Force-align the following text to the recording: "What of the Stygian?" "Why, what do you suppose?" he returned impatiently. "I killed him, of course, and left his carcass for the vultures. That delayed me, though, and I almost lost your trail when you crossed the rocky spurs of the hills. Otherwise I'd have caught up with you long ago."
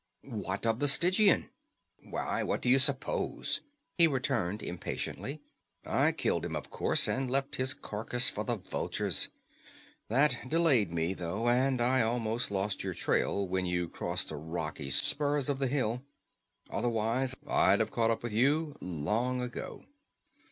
"What 0.23 0.65
of 0.65 0.79
the 0.79 0.87
Stygian?" 0.87 1.51
"Why, 2.03 2.41
what 2.41 2.63
do 2.63 2.69
you 2.69 2.79
suppose?" 2.79 3.61
he 3.99 4.07
returned 4.07 4.63
impatiently. 4.63 5.43
"I 5.85 6.11
killed 6.11 6.43
him, 6.43 6.55
of 6.55 6.71
course, 6.71 7.07
and 7.07 7.29
left 7.29 7.57
his 7.57 7.75
carcass 7.75 8.27
for 8.27 8.43
the 8.43 8.55
vultures. 8.55 9.27
That 10.09 10.49
delayed 10.49 10.91
me, 10.91 11.13
though, 11.13 11.47
and 11.47 11.79
I 11.79 12.01
almost 12.01 12.49
lost 12.49 12.83
your 12.83 12.95
trail 12.95 13.47
when 13.47 13.67
you 13.67 13.87
crossed 13.87 14.29
the 14.29 14.37
rocky 14.37 14.89
spurs 14.89 15.49
of 15.49 15.59
the 15.59 15.67
hills. 15.67 15.99
Otherwise 16.71 17.35
I'd 17.45 17.79
have 17.79 17.91
caught 17.91 18.09
up 18.09 18.23
with 18.23 18.33
you 18.33 18.75
long 18.81 19.39
ago." 19.39 19.85